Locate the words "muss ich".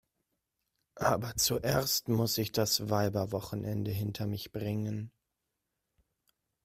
2.09-2.51